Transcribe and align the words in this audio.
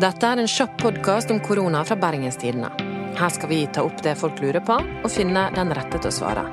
Dette 0.00 0.24
er 0.24 0.40
en 0.40 0.48
kjapp 0.48 0.78
podkast 0.80 1.30
om 1.30 1.40
korona 1.44 1.82
fra 1.84 1.98
Bergenstidene. 2.00 2.70
Her 3.18 3.28
skal 3.28 3.50
vi 3.50 3.58
ta 3.68 3.82
opp 3.84 3.98
det 4.00 4.14
folk 4.16 4.38
lurer 4.40 4.64
på, 4.64 4.78
og 4.80 5.12
finne 5.12 5.42
den 5.52 5.72
rette 5.76 6.00
til 6.00 6.08
å 6.08 6.14
svare. 6.16 6.46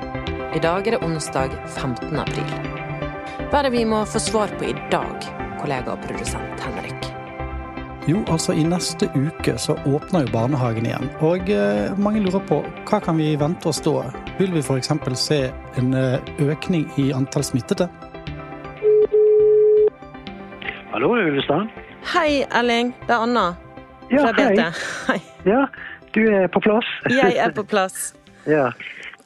I 0.52 0.60
dag 0.60 0.84
er 0.84 0.98
det 0.98 1.06
onsdag 1.06 1.54
15. 1.70 2.12
april. 2.20 2.52
Hva 3.48 3.62
er 3.62 3.66
det 3.66 3.72
vi 3.78 3.86
må 3.88 4.02
få 4.04 4.20
svar 4.20 4.52
på 4.60 4.68
i 4.68 4.74
dag, 4.92 5.24
kollega 5.62 5.94
og 5.94 6.04
produsent 6.04 6.66
Henrik? 6.66 7.08
Jo, 8.10 8.20
altså 8.28 8.52
i 8.52 8.66
neste 8.68 9.08
uke 9.16 9.56
så 9.56 9.78
åpner 9.88 10.26
jo 10.26 10.34
barnehagen 10.36 10.90
igjen. 10.90 11.08
Og 11.24 11.48
eh, 11.48 11.96
mange 11.96 12.20
lurer 12.20 12.44
på 12.44 12.60
hva 12.90 13.00
kan 13.00 13.16
vi 13.16 13.32
vente 13.40 13.72
oss 13.72 13.80
da? 13.86 14.10
Vil 14.36 14.52
vi 14.52 14.60
f.eks. 14.60 14.92
se 15.16 15.46
en 15.80 15.94
eh, 15.96 16.32
økning 16.44 16.90
i 17.00 17.08
antall 17.16 17.48
smittede? 17.48 17.88
Hallo, 20.92 21.14
Ulvestad. 21.16 21.79
Hei, 22.04 22.46
Elling. 22.50 22.92
Det 23.06 23.12
er 23.12 23.18
Anna. 23.22 23.56
Ja, 24.10 24.22
fra 24.22 24.32
BT. 24.32 24.58
hei. 24.60 24.72
Hei. 25.06 25.20
Ja, 25.44 25.66
du 26.14 26.22
er 26.34 26.48
på 26.48 26.60
plass. 26.60 26.86
Jeg 27.10 27.36
er 27.36 27.52
på 27.52 27.64
plass. 27.64 28.14
Ja. 28.48 28.70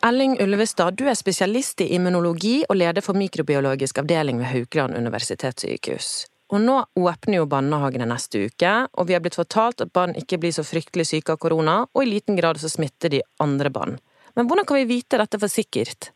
Elling 0.03 0.33
Ulvestad, 0.43 0.97
du 0.99 1.07
er 1.09 1.15
spesialist 1.15 1.81
i 1.81 1.87
immunologi 1.95 2.65
og 2.69 2.75
leder 2.77 3.01
for 3.01 3.15
mikrobiologisk 3.17 4.01
avdeling 4.03 4.41
ved 4.41 4.51
Haukeland 4.51 4.97
universitetssykehus. 4.99 6.09
Og 6.51 6.59
nå 6.61 6.81
åpner 6.99 7.39
jo 7.39 7.47
barnehagene 7.49 8.09
neste 8.11 8.43
uke, 8.49 8.73
og 8.91 9.07
vi 9.07 9.15
har 9.15 9.23
blitt 9.23 9.39
fortalt 9.39 9.87
at 9.87 9.95
barn 9.95 10.17
ikke 10.19 10.41
blir 10.43 10.53
så 10.53 10.67
fryktelig 10.67 11.07
syke 11.13 11.37
av 11.37 11.39
korona, 11.47 11.77
og 11.87 12.03
i 12.03 12.11
liten 12.11 12.37
grad 12.37 12.59
så 12.61 12.69
smitter 12.69 13.15
de 13.15 13.23
andre 13.41 13.71
barn. 13.71 13.97
Men 14.35 14.51
hvordan 14.51 14.67
kan 14.67 14.83
vi 14.83 14.91
vite 14.97 15.23
dette 15.23 15.39
for 15.39 15.49
sikkert? 15.49 16.11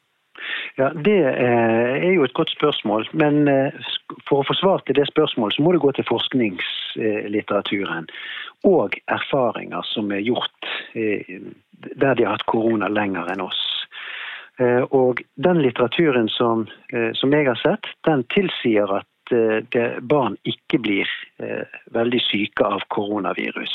Ja, 0.79 0.93
det 0.95 1.25
eh, 1.25 2.07
er 2.07 2.13
jo 2.15 2.23
et 2.25 2.33
godt 2.39 2.51
spørsmål. 2.55 3.09
Men 3.19 3.49
eh, 3.51 3.73
for 4.29 4.39
å 4.41 4.47
få 4.47 4.55
svar 4.61 4.79
til 4.87 4.95
det 4.95 5.11
spørsmålet, 5.11 5.55
så 5.57 5.63
må 5.67 5.71
du 5.75 5.81
gå 5.83 5.91
til 5.97 6.07
forskningslitteraturen. 6.07 8.05
Og 8.69 8.89
erfaringer 9.11 9.83
som 9.91 10.13
er 10.15 10.23
gjort 10.23 10.61
eh, 10.95 11.27
der 11.99 12.15
de 12.15 12.23
har 12.23 12.33
hatt 12.37 12.51
korona 12.51 12.89
lenger 12.91 13.27
enn 13.35 13.47
oss. 13.49 13.63
Og 14.91 15.23
den 15.39 15.63
litteraturen 15.63 16.27
som, 16.35 16.67
som 17.15 17.31
jeg 17.31 17.47
har 17.47 17.55
sett, 17.61 17.87
den 18.09 18.25
tilsier 18.35 18.91
at 18.91 19.31
barn 20.11 20.35
ikke 20.51 20.79
blir 20.83 21.07
veldig 21.95 22.19
syke 22.25 22.67
av 22.67 22.83
koronavirus. 22.91 23.71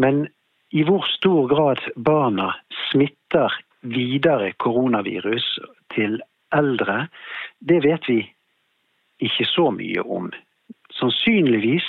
Men 0.00 0.24
i 0.72 0.88
hvor 0.88 1.04
stor 1.18 1.44
grad 1.52 1.84
barna 2.00 2.56
smitter 2.88 3.52
videre 3.84 4.56
koronavirus 4.56 5.44
til 5.94 6.20
eldre, 6.54 7.06
det 7.60 7.80
vet 7.84 8.08
vi 8.08 8.20
ikke 9.20 9.46
så 9.48 9.70
mye 9.74 10.02
om. 10.02 10.30
Sannsynligvis 10.98 11.86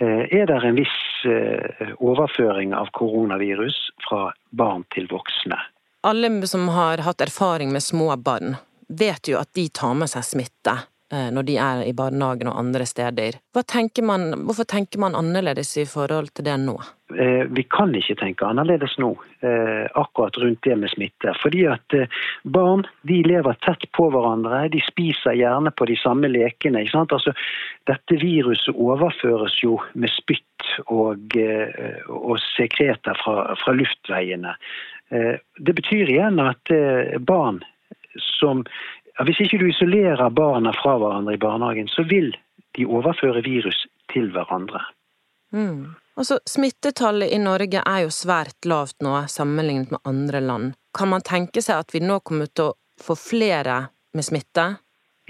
eh, 0.00 0.24
er 0.40 0.48
det 0.50 0.60
en 0.64 0.78
viss 0.78 0.98
eh, 1.28 1.94
overføring 1.98 2.74
av 2.74 2.90
koronavirus 2.96 3.76
fra 4.08 4.30
barn 4.50 4.86
til 4.94 5.08
voksne. 5.10 5.58
Alle 6.04 6.30
som 6.46 6.68
har 6.68 7.00
hatt 7.04 7.22
erfaring 7.24 7.72
med 7.72 7.82
små 7.82 8.10
barn, 8.16 8.56
vet 8.88 9.28
jo 9.28 9.38
at 9.40 9.54
de 9.56 9.68
tar 9.72 9.94
med 9.96 10.10
seg 10.12 10.26
smitte 10.26 10.74
eh, 11.12 11.30
når 11.32 11.46
de 11.48 11.56
er 11.60 11.84
i 11.86 11.94
barnehagen 11.96 12.50
og 12.52 12.58
andre 12.60 12.86
steder. 12.88 13.38
Tenker 13.64 14.04
man, 14.04 14.32
hvorfor 14.44 14.68
tenker 14.68 15.00
man 15.00 15.16
annerledes 15.16 15.76
i 15.80 15.86
forhold 15.88 16.34
til 16.34 16.48
det 16.48 16.58
nå? 16.60 16.76
Eh, 17.18 17.44
Vi 17.50 17.62
kan 17.62 17.94
ikke 17.94 18.16
tenke 18.18 18.46
annerledes 18.46 18.96
nå, 18.98 19.12
eh, 19.40 19.86
akkurat 19.94 20.36
rundt 20.38 20.62
det 20.62 20.76
med 20.78 20.90
smitte. 20.90 21.34
Fordi 21.42 21.64
at 21.70 21.94
eh, 21.94 22.10
barn 22.44 22.84
de 23.02 23.22
lever 23.22 23.58
tett 23.66 23.86
på 23.92 24.08
hverandre, 24.10 24.68
de 24.72 24.80
spiser 24.86 25.36
gjerne 25.38 25.70
på 25.70 25.86
de 25.90 25.96
samme 26.00 26.28
lekene. 26.28 26.82
ikke 26.82 26.96
sant? 26.96 27.12
Altså, 27.12 27.34
dette 27.86 28.18
viruset 28.20 28.74
overføres 28.74 29.58
jo 29.62 29.78
med 29.94 30.10
spytt 30.10 30.42
og, 30.86 31.36
og 32.08 32.38
sekreter 32.56 33.18
fra, 33.20 33.54
fra 33.60 33.74
luftveiene. 33.76 34.54
Det 35.10 35.74
betyr 35.76 36.08
igjen 36.08 36.40
at 36.40 36.72
barn 37.20 37.60
som 38.40 38.64
Hvis 39.22 39.38
ikke 39.44 39.60
du 39.60 39.68
isolerer 39.68 40.30
barna 40.34 40.72
fra 40.74 40.96
hverandre 40.98 41.36
i 41.36 41.38
barnehagen, 41.38 41.86
så 41.86 42.02
vil 42.02 42.32
de 42.74 42.86
overføre 42.86 43.44
virus 43.44 43.84
til 44.10 44.32
hverandre. 44.34 44.80
Mm. 45.54 45.94
Altså, 46.14 46.38
Smittetallet 46.46 47.32
i 47.34 47.40
Norge 47.42 47.82
er 47.82 48.04
jo 48.04 48.12
svært 48.14 48.68
lavt 48.70 49.02
nå 49.02 49.16
sammenlignet 49.30 49.90
med 49.90 50.02
andre 50.06 50.40
land. 50.40 50.72
Kan 50.94 51.10
man 51.10 51.24
tenke 51.26 51.62
seg 51.64 51.82
at 51.82 51.94
vi 51.94 52.04
nå 52.04 52.20
kommer 52.22 52.50
til 52.54 52.70
å 52.70 52.76
få 53.02 53.16
flere 53.18 53.80
med 54.14 54.26
smitte? 54.26 54.68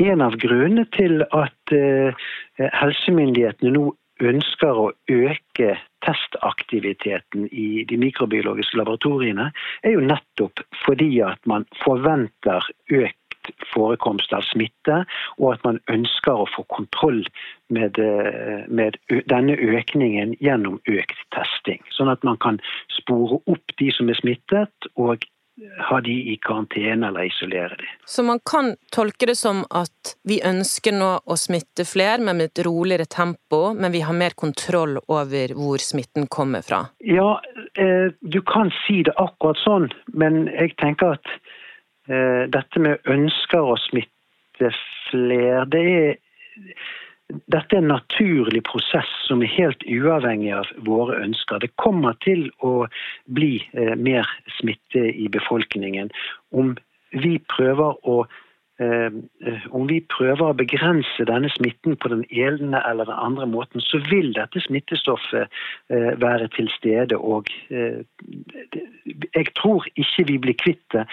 En 0.05 0.21
av 0.21 0.37
grunnene 0.43 0.85
til 0.93 1.23
at 1.25 1.73
eh, 1.73 2.27
helsemyndighetene 2.59 3.73
nå 3.77 3.93
ønsker 4.23 4.79
å 4.79 4.91
øke 5.11 5.75
testaktiviteten 6.05 7.49
i 7.51 7.85
de 7.89 7.99
mikrobiologiske 7.99 8.79
laboratoriene, 8.79 9.49
er 9.83 9.97
jo 9.97 10.05
nettopp 10.05 10.63
fordi 10.85 11.09
at 11.25 11.41
man 11.51 11.65
forventer 11.83 12.67
økt 12.93 13.24
forekomst 13.73 14.33
av 14.33 14.45
smitte, 14.51 15.03
og 15.39 15.55
at 15.55 15.65
man 15.65 15.81
ønsker 15.93 16.33
å 16.33 16.49
få 16.55 16.65
kontroll 16.73 17.25
med, 17.69 17.99
eh, 17.99 18.65
med 18.69 18.99
denne 19.31 19.57
økningen 19.57 20.37
gjennom 20.41 20.81
økt 20.89 21.21
testing. 21.37 21.83
Sånn 21.97 22.13
at 22.13 22.25
man 22.25 22.37
kan 22.37 22.61
spore 22.91 23.41
opp 23.47 23.77
de 23.79 23.91
som 23.93 24.09
er 24.09 24.21
smittet, 24.21 24.91
og 24.97 25.25
ha 25.89 26.01
de 26.01 26.15
i 26.33 26.37
karantene 26.43 27.07
eller 27.09 27.29
isolere 27.29 27.77
de. 27.79 27.87
Så 28.05 28.23
man 28.23 28.41
kan 28.51 28.75
tolke 28.93 29.27
det 29.27 29.37
som 29.39 29.63
at 29.71 30.15
vi 30.27 30.41
ønsker 30.45 30.95
nå 30.97 31.11
å 31.31 31.37
smitte 31.39 31.87
flere, 31.87 32.19
men 32.19 32.41
med 32.41 32.51
et 32.51 32.65
roligere 32.67 33.07
tempo, 33.07 33.69
men 33.75 33.95
vi 33.95 34.03
har 34.03 34.17
mer 34.19 34.35
kontroll 34.35 34.99
over 35.07 35.55
hvor 35.55 35.83
smitten 35.83 36.27
kommer 36.27 36.65
fra. 36.67 36.85
Ja, 37.07 37.39
eh, 37.79 38.11
du 38.21 38.41
kan 38.43 38.73
si 38.83 39.03
det 39.07 39.15
akkurat 39.15 39.61
sånn, 39.63 39.91
men 40.13 40.49
jeg 40.51 40.75
tenker 40.83 41.15
at 41.21 41.35
dette 42.05 42.81
med 42.85 43.09
ønsker 43.09 43.65
å 43.65 43.79
smitte 43.81 44.69
flere, 45.09 45.65
det 45.73 45.85
er 45.95 46.11
dette 47.29 47.77
er 47.77 47.81
en 47.81 47.89
naturlig 47.89 48.63
prosess 48.69 49.11
som 49.27 49.43
er 49.43 49.53
helt 49.55 49.85
uavhengig 49.89 50.53
av 50.55 50.69
våre 50.87 51.17
ønsker. 51.25 51.63
Det 51.63 51.73
kommer 51.81 52.17
til 52.25 52.47
å 52.61 52.87
bli 53.33 53.57
eh, 53.73 53.95
mer 53.97 54.29
smitte 54.59 55.07
i 55.09 55.29
befolkningen 55.33 56.13
om 56.53 56.75
vi 57.15 57.39
prøver 57.57 57.97
å 58.05 58.19
eh, 58.25 58.29
eh, 58.29 58.41
om 59.71 59.87
vi 59.87 60.01
prøver 60.11 60.49
å 60.49 60.57
begrense 60.59 61.27
denne 61.29 61.51
smitten 61.55 61.95
på 62.01 62.11
den 62.11 62.25
ene 62.35 62.81
eller 62.89 63.07
den 63.07 63.21
andre 63.27 63.47
måten, 63.47 63.83
så 63.85 64.01
vil 64.11 64.33
dette 64.35 64.63
smittestoffet 64.65 65.47
eh, 65.47 66.11
være 66.19 66.49
til 66.57 66.71
stede. 66.75 67.19
Og 67.19 67.51
eh, 67.71 68.03
jeg 69.35 69.53
tror 69.61 69.87
ikke 69.95 70.27
vi 70.33 70.41
blir 70.47 70.59
kvitt 70.59 70.83
det 70.97 71.07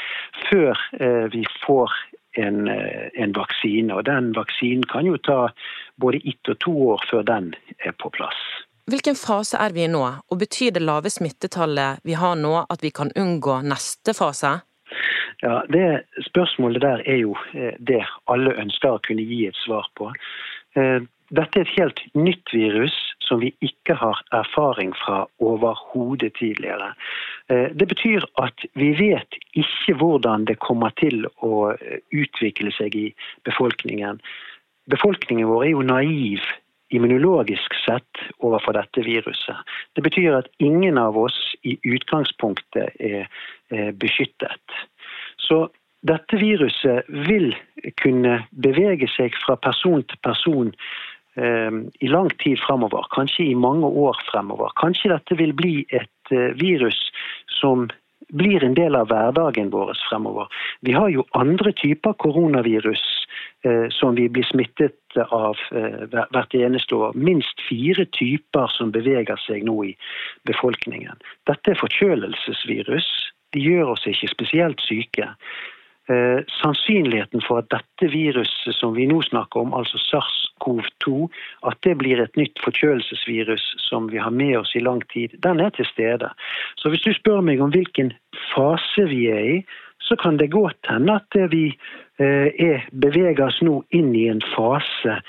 før 0.48 0.74
eh, 0.98 1.30
vi 1.34 1.46
får 1.62 1.94
en, 2.42 2.68
eh, 2.68 3.10
en 3.14 3.38
vaksine. 3.38 3.94
Og 3.94 4.06
den 4.10 4.34
vaksinen 4.38 4.88
kan 4.90 5.06
jo 5.06 5.18
ta 5.18 5.52
både 6.02 6.24
ett 6.26 6.50
og 6.50 6.60
to 6.66 6.76
år 6.96 7.08
før 7.12 7.24
den 7.28 7.54
er 7.86 7.94
på 7.94 8.10
plass. 8.10 8.42
Hvilken 8.90 9.16
fase 9.16 9.60
er 9.62 9.72
vi 9.76 9.86
i 9.86 9.92
nå, 9.92 10.02
og 10.02 10.40
betyr 10.42 10.74
det 10.76 10.82
lave 10.84 11.12
smittetallet 11.14 12.02
vi 12.04 12.18
har 12.18 12.36
nå 12.36 12.66
at 12.66 12.82
vi 12.84 12.90
kan 12.90 13.14
unngå 13.16 13.62
neste 13.64 14.16
fase? 14.18 14.58
Ja, 15.42 15.64
Det 15.70 16.04
spørsmålet 16.28 16.82
der 16.82 17.02
er 17.06 17.18
jo 17.24 17.36
eh, 17.54 17.74
det 17.80 18.04
alle 18.28 18.54
ønsker 18.62 18.98
å 18.98 19.02
kunne 19.08 19.26
gi 19.26 19.46
et 19.48 19.58
svar 19.66 19.90
på. 19.96 20.12
Eh, 20.76 21.02
Dette 21.32 21.62
er 21.62 21.64
et 21.64 21.78
helt 21.78 22.00
nytt 22.12 22.52
virus 22.52 22.96
som 23.24 23.40
vi 23.40 23.54
ikke 23.64 23.96
har 23.96 24.20
erfaring 24.36 24.92
fra 25.00 25.22
overhodet 25.40 26.34
tidligere. 26.40 26.92
Eh, 27.50 27.70
Det 27.74 27.88
betyr 27.88 28.26
at 28.44 28.66
vi 28.76 28.92
vet 29.00 29.40
ikke 29.56 29.96
hvordan 29.96 30.46
det 30.46 30.60
kommer 30.60 30.92
til 31.00 31.26
å 31.40 31.74
utvikle 32.12 32.72
seg 32.76 32.96
i 32.96 33.08
befolkningen. 33.48 34.20
Befolkningen 34.92 35.48
vår 35.48 35.66
er 35.66 35.72
jo 35.72 35.88
naiv 35.88 36.44
immunologisk 36.92 37.74
sett 37.86 38.24
overfor 38.44 38.76
dette 38.76 39.04
viruset. 39.06 39.56
Det 39.96 40.04
betyr 40.04 40.36
at 40.42 40.52
ingen 40.60 40.98
av 40.98 41.18
oss 41.18 41.56
i 41.64 41.78
utgangspunktet 41.88 43.00
er 43.00 43.30
beskyttet. 43.96 44.60
Så 45.52 45.66
dette 46.08 46.38
viruset 46.40 47.10
vil 47.28 47.52
kunne 48.00 48.38
bevege 48.64 49.10
seg 49.12 49.36
fra 49.44 49.58
person 49.60 50.00
til 50.08 50.20
person 50.24 50.70
eh, 51.36 51.80
i 52.00 52.08
lang 52.10 52.32
tid 52.42 52.62
fremover, 52.64 53.10
kanskje 53.12 53.50
i 53.52 53.58
mange 53.68 53.90
år 54.06 54.16
fremover. 54.32 54.72
Kanskje 54.80 55.12
dette 55.12 55.36
vil 55.42 55.52
bli 55.58 55.82
et 55.92 56.32
eh, 56.32 56.54
virus 56.62 57.04
som 57.60 57.90
blir 58.32 58.64
en 58.64 58.78
del 58.80 58.96
av 58.96 59.10
hverdagen 59.12 59.74
vår 59.74 59.92
fremover. 60.06 60.48
Vi 60.88 60.96
har 60.96 61.12
jo 61.12 61.28
andre 61.36 61.74
typer 61.76 62.16
koronavirus 62.24 63.04
eh, 63.68 63.90
som 63.92 64.16
vi 64.16 64.30
blir 64.32 64.48
smittet 64.48 65.20
av 65.28 65.60
eh, 65.76 66.08
hvert 66.08 66.56
eneste 66.56 66.96
år. 66.96 67.18
Minst 67.20 67.60
fire 67.68 68.08
typer 68.16 68.72
som 68.78 68.96
beveger 68.96 69.44
seg 69.44 69.68
nå 69.68 69.76
i 69.92 69.94
befolkningen. 70.48 71.20
Dette 71.52 71.76
er 71.76 71.84
forkjølelsesvirus. 71.84 73.12
De 73.54 73.62
gjør 73.62 73.94
oss 73.96 74.08
ikke 74.08 74.32
spesielt 74.32 74.82
syke. 74.86 75.28
Eh, 76.10 76.40
sannsynligheten 76.62 77.44
for 77.46 77.62
at 77.62 77.70
dette 77.72 78.10
viruset 78.12 78.76
som 78.76 78.96
vi 78.98 79.06
nå 79.08 79.20
snakker 79.28 79.62
om, 79.62 79.76
altså 79.78 80.00
SARS-CoV-2, 80.02 81.28
at 81.70 81.78
det 81.86 81.94
blir 82.02 82.20
et 82.20 82.40
nytt 82.40 82.58
forkjølelsesvirus 82.64 83.68
som 83.86 84.10
vi 84.12 84.18
har 84.20 84.34
med 84.34 84.58
oss 84.64 84.74
i 84.76 84.82
lang 84.82 85.04
tid, 85.14 85.38
den 85.46 85.62
er 85.62 85.70
til 85.78 85.86
stede. 85.92 86.32
Så 86.82 86.90
hvis 86.90 87.06
du 87.06 87.14
spør 87.14 87.46
meg 87.46 87.62
om 87.62 87.72
hvilken 87.72 88.12
fase 88.50 89.06
vi 89.14 89.28
er 89.32 89.48
i, 89.54 89.58
så 90.02 90.18
kan 90.20 90.42
det 90.42 90.50
godt 90.52 90.90
hende 90.90 91.20
at 91.22 91.40
vi 91.54 91.68
eh, 91.70 92.50
er, 92.50 92.90
beveger 92.92 93.46
oss 93.46 93.62
nå 93.62 93.84
inn 93.96 94.12
i 94.18 94.26
en 94.34 94.42
fase 94.56 95.20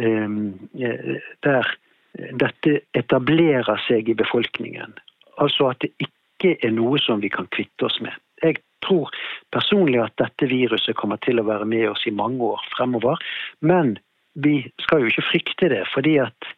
eh, 0.00 1.06
der 1.44 1.74
dette 2.14 2.78
etablerer 2.94 3.80
seg 3.86 4.08
i 4.08 4.18
befolkningen. 4.18 4.96
Altså 5.42 5.70
at 5.74 5.84
det 5.84 5.92
ikke 5.98 6.12
er 6.42 6.72
noe 6.74 6.98
som 7.00 7.22
vi 7.22 7.30
kan 7.32 7.46
kvitte 7.54 7.86
oss 7.86 8.00
med. 8.04 8.14
Jeg 8.42 8.58
tror 8.84 9.12
personlig 9.54 10.00
at 10.02 10.16
dette 10.20 10.48
viruset 10.50 10.96
kommer 10.98 11.20
til 11.24 11.40
å 11.40 11.46
være 11.46 11.68
med 11.68 11.88
oss 11.92 12.04
i 12.06 12.14
mange 12.14 12.42
år 12.44 12.64
fremover. 12.74 13.20
Men 13.60 13.96
vi 14.34 14.64
skal 14.82 15.04
jo 15.04 15.12
ikke 15.12 15.28
frykte 15.30 15.70
det, 15.70 15.84
fordi 15.94 16.18
at 16.22 16.48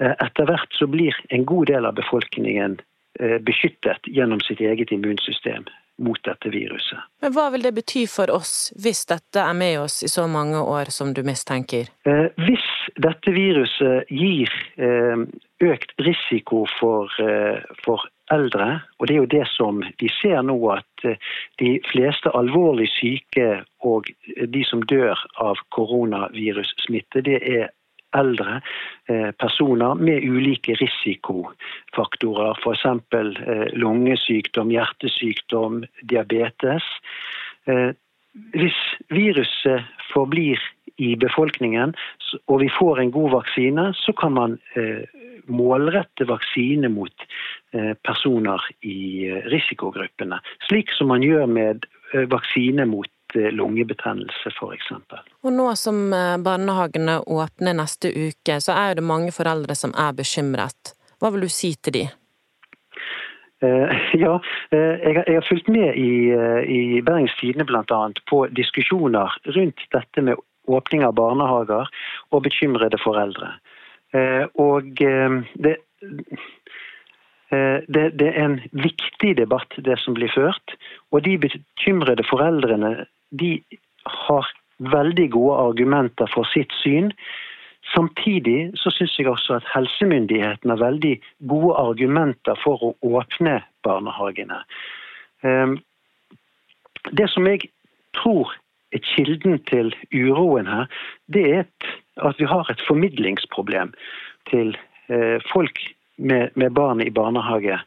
eh, 0.00 0.14
etter 0.14 0.46
hvert 0.48 0.78
så 0.78 0.86
blir 0.86 1.16
en 1.34 1.44
god 1.48 1.66
del 1.72 1.88
av 1.88 1.98
befolkningen 1.98 2.78
eh, 3.20 3.38
beskyttet 3.42 4.06
gjennom 4.06 4.40
sitt 4.46 4.62
eget 4.62 4.94
immunsystem 4.94 5.66
mot 6.02 6.20
dette 6.28 6.50
viruset. 6.52 6.98
Men 7.22 7.32
Hva 7.32 7.48
vil 7.54 7.64
det 7.64 7.74
bety 7.76 8.06
for 8.10 8.30
oss 8.34 8.72
hvis 8.76 9.04
dette 9.08 9.42
er 9.42 9.56
med 9.56 9.80
oss 9.86 10.02
i 10.04 10.10
så 10.12 10.26
mange 10.30 10.60
år 10.60 10.92
som 10.94 11.14
du 11.16 11.22
mistenker? 11.26 11.88
Eh, 12.08 12.28
hvis 12.46 12.66
dette 13.02 13.32
viruset 13.32 14.10
gir 14.12 14.52
økt 15.64 15.92
risiko 16.04 16.66
for, 16.78 17.12
for 17.84 18.04
eldre. 18.30 18.80
Og 18.98 19.06
det 19.06 19.14
er 19.14 19.20
jo 19.20 19.32
det 19.38 19.46
som 19.54 19.82
vi 20.00 20.10
ser 20.20 20.42
nå, 20.46 20.56
at 20.74 21.06
eh, 21.06 21.18
de 21.62 21.76
fleste 21.90 22.32
alvorlig 22.34 22.88
syke 22.94 23.62
og 23.86 24.10
de 24.26 24.64
som 24.66 24.82
dør 24.82 25.20
av 25.42 25.60
koronavirussmitte, 25.76 27.22
det 27.26 27.40
er 27.42 27.68
eldre 28.18 28.60
eh, 29.10 29.30
personer 29.40 29.98
med 30.00 30.24
ulike 30.24 30.76
risikofaktorer. 30.80 32.56
F.eks. 32.62 32.86
Eh, 33.14 33.66
lungesykdom, 33.78 34.72
hjertesykdom, 34.74 35.84
diabetes. 36.10 36.86
Hvis 38.54 38.76
viruset 39.10 39.82
forblir 40.12 40.60
i 41.02 41.16
befolkningen, 41.18 41.96
og 42.46 42.60
vi 42.62 42.68
får 42.70 43.00
en 43.02 43.10
god 43.10 43.32
vaksine, 43.40 43.88
så 43.98 44.14
kan 44.14 44.36
man 44.36 44.54
målrette 45.46 46.26
vaksine 46.28 46.88
mot 46.92 47.26
eh, 47.72 47.94
personer 48.06 48.62
i 48.86 49.28
eh, 49.28 49.42
risikogruppene. 49.52 50.40
Slik 50.68 50.92
som 50.96 51.10
man 51.12 51.24
gjør 51.24 51.46
med 51.50 51.86
eh, 52.12 52.26
vaksine 52.30 52.86
mot 52.90 53.10
lungebetennelse 53.54 54.52
f.eks. 54.52 54.92
Og 55.44 55.52
nå 55.54 55.66
som 55.78 56.10
barnehagene 56.44 57.18
åpner 57.22 57.76
neste 57.78 58.12
uke, 58.12 58.60
så 58.60 58.76
er 58.76 58.98
det 58.98 59.06
mange 59.06 59.32
foreldre 59.34 59.76
som 59.78 59.94
er 59.96 60.16
bekymret. 60.16 60.94
Hva 61.20 61.32
vil 61.34 61.46
du 61.46 61.52
si 61.52 61.74
til 61.80 62.00
de? 62.00 62.06
Ja, 64.16 64.34
jeg 64.70 65.24
har 65.26 65.46
fulgt 65.48 65.68
med 65.72 65.96
i, 65.96 66.28
i 66.28 67.00
Bergens 67.02 67.32
Tidende 67.40 67.64
bl.a. 67.64 68.00
på 68.28 68.42
diskusjoner 68.52 69.32
rundt 69.56 69.80
dette 69.96 70.22
med 70.22 70.36
åpning 70.66 71.04
av 71.06 71.14
barnehager 71.16 71.88
og 72.34 72.44
bekymrede 72.44 73.00
foreldre. 73.02 73.54
Eh, 74.14 74.44
og 74.62 75.02
eh, 75.02 75.36
det, 75.54 75.76
eh, 77.50 77.78
det, 77.88 78.04
det, 78.20 78.30
er 78.32 78.44
en 78.44 78.60
viktig 78.72 79.36
debatt, 79.40 79.78
det 79.88 79.98
som 80.02 80.16
blir 80.18 80.32
ført. 80.34 80.76
Og 81.12 81.24
de 81.26 81.36
bekymrede 81.46 82.26
foreldrene 82.30 83.06
de 83.30 83.62
har 84.06 84.48
veldig 84.78 85.30
gode 85.34 85.58
argumenter 85.70 86.30
for 86.34 86.48
sitt 86.52 86.72
syn. 86.82 87.12
Samtidig 87.94 88.72
så 88.80 88.90
syns 88.90 89.14
jeg 89.18 89.28
også 89.30 89.58
at 89.60 89.68
helsemyndighetene 89.74 90.74
har 90.74 90.82
veldig 90.82 91.14
gode 91.48 91.74
argumenter 91.80 92.58
for 92.62 92.82
å 92.82 92.94
åpne 93.06 93.60
barnehagene. 93.86 94.60
Det 97.14 97.28
som 97.30 97.46
jeg 97.46 97.68
tror 98.18 98.54
er 98.94 99.04
kilden 99.14 99.60
til 99.70 99.92
uroen 100.14 100.66
her, 100.66 100.90
det 101.30 101.44
er 101.60 101.64
at 102.26 102.40
vi 102.40 102.48
har 102.48 102.66
et 102.70 102.82
formidlingsproblem 102.88 103.92
til 104.50 104.74
eh, 105.12 105.38
folk 105.52 105.78
med 106.16 106.70
barn 106.74 107.02
i 107.04 107.10
barnehage. 107.10 107.78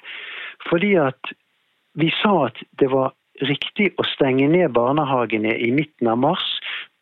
Fordi 0.69 0.93
at 1.01 1.31
vi 1.99 2.11
sa 2.21 2.45
at 2.49 2.59
det 2.79 2.91
var 2.91 3.13
riktig 3.47 3.91
å 3.97 4.05
stenge 4.15 4.47
ned 4.51 4.73
barnehagene 4.75 5.55
i 5.55 5.71
midten 5.71 6.07
av 6.11 6.19
mars 6.19 6.47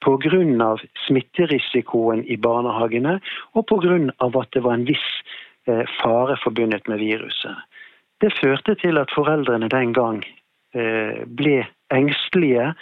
pga. 0.05 0.75
smitterisikoen 1.07 2.23
i 2.25 2.37
barnehagene 2.37 3.19
og 3.53 3.65
pga. 3.67 3.97
at 4.21 4.51
det 4.51 4.63
var 4.63 4.73
en 4.73 4.85
viss 4.85 5.09
eh, 5.67 5.85
fare 6.01 6.37
forbundet 6.43 6.87
med 6.87 6.99
viruset. 6.99 7.55
Det 8.21 8.33
førte 8.41 8.75
til 8.75 8.97
at 8.97 9.11
foreldrene 9.13 9.69
den 9.69 9.93
gang 9.93 10.23
eh, 10.73 11.25
ble 11.25 11.65
engstelige 11.93 12.73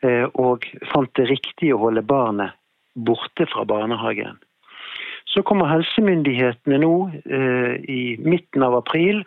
Eh, 0.00 0.26
og 0.40 0.64
fant 0.92 1.12
det 1.18 1.28
riktig 1.28 1.74
å 1.74 1.80
holde 1.82 2.02
barnet 2.06 2.56
borte 2.96 3.46
fra 3.52 3.66
barnehagen. 3.68 4.38
Så 5.28 5.44
kommer 5.46 5.68
helsemyndighetene 5.70 6.80
nå 6.82 6.94
i 7.86 8.16
midten 8.18 8.64
av 8.66 8.74
april 8.80 9.20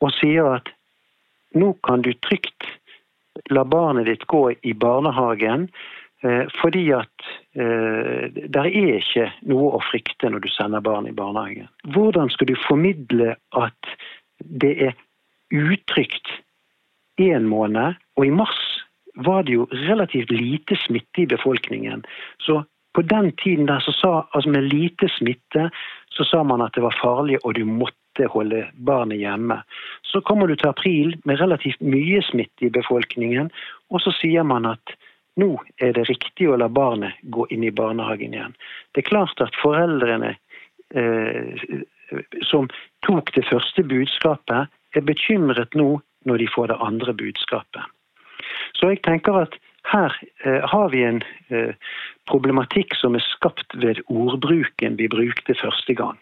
og 0.00 0.14
sier 0.16 0.46
at 0.54 0.70
nå 1.58 1.74
kan 1.84 2.00
du 2.06 2.14
trygt 2.24 2.64
la 3.50 3.64
barnet 3.64 4.06
ditt 4.06 4.26
gå 4.30 4.50
i 4.52 4.74
barnehagen 4.74 5.68
eh, 6.22 6.44
fordi 6.60 6.90
at 6.96 7.28
det 7.56 8.60
er 8.60 8.98
ikke 9.00 9.24
noe 9.50 9.72
å 9.74 9.80
frykte 9.82 10.28
når 10.30 10.44
du 10.44 10.50
sender 10.52 10.84
barn 10.84 11.08
i 11.08 11.14
barnehagen. 11.16 11.66
Hvordan 11.94 12.30
skal 12.30 12.50
du 12.52 12.54
formidle 12.68 13.34
at 13.58 13.94
det 14.38 14.70
er 14.90 14.94
utrygt 15.50 16.30
én 17.20 17.48
måned, 17.48 17.98
og 18.16 18.26
i 18.26 18.32
mars 18.32 18.60
var 19.14 19.44
det 19.44 19.56
jo 19.58 19.68
relativt 19.88 20.30
lite 20.30 20.76
smitte 20.86 21.24
i 21.24 21.26
befolkningen. 21.26 22.04
Så 22.38 22.62
på 22.94 23.02
den 23.02 23.32
tiden 23.42 23.66
der 23.66 23.80
så 23.80 23.92
sa, 23.92 24.12
altså 24.32 24.50
med 24.50 24.70
lite 24.72 25.08
smitte, 25.18 25.70
så 26.10 26.24
sa 26.24 26.42
man 26.42 26.62
at 26.62 26.74
det 26.74 26.82
var 26.82 26.96
farlig 27.02 27.38
og 27.44 27.54
du 27.54 27.64
måtte 27.64 27.96
holde 28.32 28.64
barnet 28.74 29.18
hjemme. 29.18 29.62
Så 30.02 30.20
kommer 30.20 30.46
du 30.46 30.56
til 30.56 30.68
april 30.68 31.14
med 31.24 31.40
relativt 31.40 31.80
mye 31.80 32.22
smitte 32.22 32.66
i 32.66 32.72
befolkningen, 32.74 33.50
og 33.90 34.02
så 34.04 34.12
sier 34.18 34.44
man 34.44 34.66
at 34.66 34.96
nå 35.40 35.54
er 35.80 35.94
det 35.96 36.08
riktig 36.10 36.50
å 36.50 36.58
la 36.60 36.68
barnet 36.68 37.16
gå 37.22 37.46
inn 37.54 37.64
i 37.64 37.72
barnehagen 37.72 38.34
igjen. 38.34 38.56
Det 38.92 39.04
er 39.04 39.10
klart 39.10 39.40
at 39.40 39.56
foreldrene 39.62 40.34
eh, 40.94 41.80
som 42.42 42.68
tok 43.06 43.32
det 43.36 43.46
første 43.48 43.86
budskapet, 43.86 44.68
er 44.96 45.06
bekymret 45.06 45.74
nå 45.78 46.00
når 46.26 46.42
de 46.42 46.46
får 46.50 46.72
det 46.72 46.80
andre 46.82 47.14
budskapet. 47.14 47.82
Så 48.74 48.90
jeg 48.90 49.02
tenker 49.06 49.44
at 49.44 49.54
her 49.88 50.16
eh, 50.44 50.60
har 50.66 50.90
vi 50.92 51.04
en 51.06 51.22
eh, 51.48 51.72
problematikk 52.28 52.94
som 52.98 53.16
er 53.16 53.24
skapt 53.24 53.76
ved 53.80 54.02
ordbruken 54.10 54.98
vi 54.98 55.08
brukte 55.08 55.56
første 55.56 55.94
gang. 55.94 56.18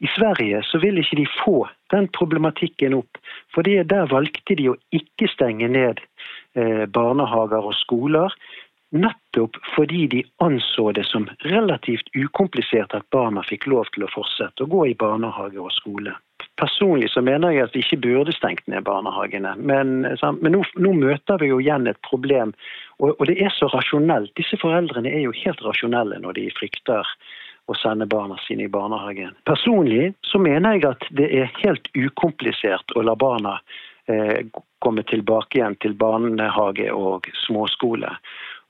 I 0.00 0.08
Sverige 0.16 0.62
så 0.64 0.78
vil 0.80 0.98
ikke 0.98 1.18
de 1.20 1.26
få 1.44 1.68
den 1.92 2.08
problematikken 2.16 2.94
opp, 2.96 3.20
for 3.52 3.66
der 3.66 4.08
valgte 4.08 4.56
de 4.56 4.70
å 4.72 4.78
ikke 4.96 5.28
stenge 5.28 5.68
ned 5.68 6.00
eh, 6.56 6.86
barnehager 6.88 7.68
og 7.68 7.76
skoler. 7.76 8.32
Nettopp 8.90 9.58
fordi 9.76 10.06
de 10.10 10.22
anså 10.42 10.88
det 10.96 11.04
som 11.06 11.28
relativt 11.46 12.08
ukomplisert 12.16 12.96
at 12.96 13.06
barna 13.14 13.44
fikk 13.46 13.68
lov 13.70 13.92
til 13.94 14.06
å 14.06 14.10
fortsette 14.10 14.64
å 14.64 14.70
gå 14.72 14.88
i 14.88 14.96
barnehage 14.98 15.60
og 15.62 15.70
skole. 15.76 16.16
Personlig 16.58 17.12
så 17.12 17.22
mener 17.22 17.54
jeg 17.54 17.68
at 17.68 17.76
vi 17.76 17.84
ikke 17.84 18.00
burde 18.02 18.34
stengt 18.34 18.66
ned 18.72 18.82
barnehagene. 18.88 19.52
Men, 19.56 20.08
men 20.40 20.56
nå, 20.56 20.64
nå, 20.80 20.94
møter 20.96 21.38
vi 21.40 21.52
jo 21.52 21.60
igjen 21.62 21.86
et 21.92 22.00
problem, 22.08 22.56
og, 22.98 23.14
og, 23.14 23.22
det 23.30 23.38
er 23.44 23.54
så 23.54 23.68
rasjonelt. 23.70 24.32
Disse 24.40 24.58
foreldrene 24.60 25.12
er 25.12 25.22
jo 25.28 25.36
helt 25.44 25.62
rasjonelle 25.64 26.18
når 26.24 26.40
de 26.40 26.48
frykter 26.58 27.06
å 27.70 27.76
sende 27.78 28.08
barna 28.10 28.38
sine 28.46 28.66
i 28.66 28.72
barnehagen. 28.72 29.36
Personlig 29.46 30.12
så 30.26 30.40
mener 30.42 30.76
jeg 30.76 30.88
at 30.90 31.06
det 31.16 31.28
er 31.42 31.52
helt 31.62 31.86
ukomplisert 31.94 32.96
å 32.96 33.04
la 33.06 33.14
barna 33.18 33.58
eh, 34.10 34.46
komme 34.82 35.04
tilbake 35.06 35.60
igjen 35.60 35.76
til 35.84 35.94
barnehage 35.98 36.90
og 36.92 37.30
småskole. 37.44 38.10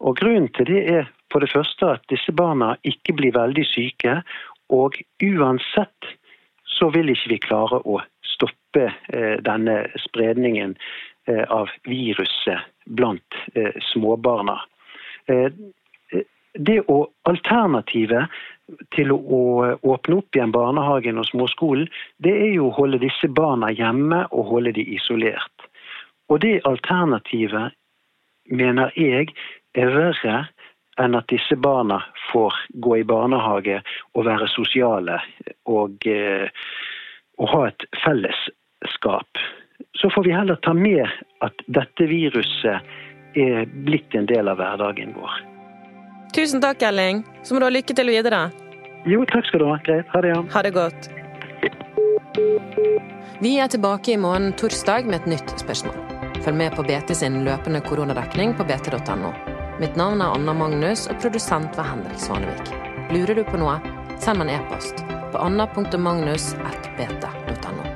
Og 0.00 0.16
Grunnen 0.20 0.48
til 0.56 0.68
det 0.68 0.84
er 0.98 1.10
for 1.32 1.44
det 1.44 1.52
første 1.52 1.94
at 1.96 2.06
disse 2.12 2.32
barna 2.34 2.74
ikke 2.88 3.14
blir 3.16 3.36
veldig 3.36 3.66
syke, 3.68 4.20
og 4.70 4.96
uansett 5.22 6.10
så 6.78 6.90
vil 6.94 7.12
ikke 7.12 7.34
vi 7.34 7.40
klare 7.44 7.80
å 7.84 8.00
stoppe 8.26 8.86
eh, 9.12 9.36
denne 9.46 9.82
spredningen 10.06 10.76
eh, 11.26 11.44
av 11.48 11.70
viruset 11.88 12.68
blant 12.86 13.40
eh, 13.54 13.74
småbarna. 13.92 14.60
Det 16.58 16.80
å 16.90 16.96
Alternativet 17.30 18.32
til 18.94 19.12
å 19.12 19.42
åpne 19.82 20.20
opp 20.20 20.36
igjen 20.36 20.54
barnehagen 20.54 21.20
og 21.20 21.28
småskolen, 21.30 21.88
det 22.22 22.32
er 22.32 22.54
jo 22.54 22.68
å 22.68 22.76
holde 22.76 23.02
disse 23.02 23.28
barna 23.28 23.70
hjemme 23.74 24.24
og 24.30 24.48
holde 24.52 24.74
de 24.78 24.86
isolert. 24.96 25.66
Og 26.30 26.42
det 26.44 26.60
alternativet, 26.68 27.74
mener 28.50 28.92
jeg, 28.98 29.32
er 29.74 29.92
verre 29.94 30.38
enn 31.00 31.16
at 31.16 31.28
disse 31.30 31.56
barna 31.56 32.00
får 32.30 32.54
gå 32.84 33.00
i 33.00 33.06
barnehage 33.06 33.80
og 34.14 34.26
være 34.26 34.48
sosiale 34.52 35.20
og, 35.70 36.06
eh, 36.06 36.50
og 37.38 37.52
ha 37.54 37.66
et 37.68 37.86
fellesskap. 38.04 39.44
Så 39.96 40.10
får 40.10 40.26
vi 40.26 40.34
heller 40.34 40.60
ta 40.62 40.74
med 40.76 41.06
at 41.40 41.62
dette 41.66 42.06
viruset 42.10 42.82
er 43.38 43.70
blitt 43.86 44.14
en 44.14 44.26
del 44.26 44.50
av 44.50 44.58
hverdagen 44.60 45.14
vår. 45.16 45.38
Tusen 46.34 46.62
takk, 46.62 46.82
Elling. 46.82 47.24
Så 47.42 47.54
må 47.54 47.62
du 47.62 47.66
ha 47.66 47.74
lykke 47.74 47.94
til 47.96 48.10
videre. 48.12 48.48
Jo, 49.08 49.24
takk 49.24 49.46
skal 49.48 49.60
du 49.62 49.66
ha. 49.70 49.78
Greit. 49.84 50.06
Ha 50.12 50.20
det, 50.20 50.28
ja. 50.28 50.44
Ha 50.52 50.62
det 50.62 50.70
godt. 50.76 51.10
Vi 53.40 53.58
er 53.58 53.68
tilbake 53.72 54.12
i 54.12 54.16
morgen 54.20 54.52
torsdag 54.52 55.06
med 55.08 55.20
et 55.22 55.26
nytt 55.36 55.60
spørsmål. 55.60 55.96
Følg 56.44 56.56
med 56.56 56.74
på 56.76 56.82
BT 56.84 57.14
sin 57.16 57.44
løpende 57.44 57.80
koronadekning 57.84 58.54
på 58.56 58.64
bt.no. 58.68 59.32
Mitt 59.80 59.96
navn 59.96 60.20
er 60.20 60.26
Anna 60.36 60.52
Magnus, 60.52 61.06
og 61.08 61.20
produsent 61.22 61.76
var 61.76 61.84
Henrik 61.94 62.18
Svanevik. 62.20 62.68
Lurer 63.14 63.34
du 63.40 63.44
på 63.48 63.56
noe, 63.60 63.76
send 64.20 64.38
meg 64.40 64.48
en 64.48 64.54
e-post 64.60 64.96
på 65.32 65.38
anna.magnus.bt.no. 65.40 67.89